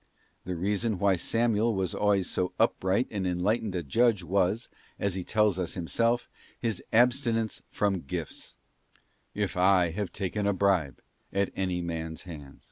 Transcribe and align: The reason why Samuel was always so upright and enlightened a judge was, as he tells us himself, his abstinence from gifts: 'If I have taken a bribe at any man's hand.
The 0.45 0.55
reason 0.55 0.97
why 0.97 1.15
Samuel 1.15 1.75
was 1.75 1.93
always 1.93 2.27
so 2.27 2.53
upright 2.59 3.05
and 3.11 3.27
enlightened 3.27 3.75
a 3.75 3.83
judge 3.83 4.23
was, 4.23 4.67
as 4.99 5.13
he 5.13 5.23
tells 5.23 5.59
us 5.59 5.75
himself, 5.75 6.27
his 6.57 6.81
abstinence 6.91 7.61
from 7.69 8.01
gifts: 8.01 8.55
'If 9.35 9.55
I 9.55 9.91
have 9.91 10.11
taken 10.11 10.47
a 10.47 10.53
bribe 10.53 11.01
at 11.31 11.51
any 11.55 11.83
man's 11.83 12.23
hand. 12.23 12.57